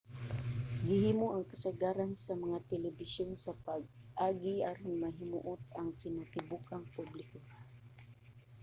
[0.87, 7.37] gihimo ang kasagaran sa mga telebisyon sa paagi aron mahimuot ang kinatibuk-ang publiko